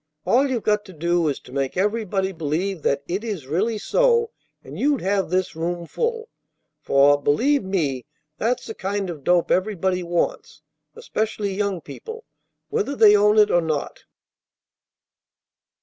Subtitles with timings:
[0.25, 4.31] All you've got to do is to make everybody believe that it is really so,
[4.63, 6.27] and you'd have this room full;
[6.81, 8.07] for, believe me,
[8.39, 10.63] that's the kind of dope everybody wants,
[10.95, 12.25] especially young people,
[12.69, 14.05] whether they own it or not."